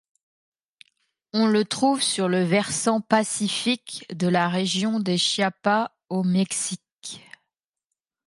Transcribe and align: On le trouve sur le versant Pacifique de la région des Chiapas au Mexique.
On 1.31 1.45
le 1.45 1.63
trouve 1.63 2.01
sur 2.01 2.27
le 2.27 2.41
versant 2.41 3.01
Pacifique 3.01 4.07
de 4.17 4.27
la 4.27 4.49
région 4.49 4.99
des 4.99 5.19
Chiapas 5.19 5.91
au 6.09 6.23
Mexique. 6.23 7.21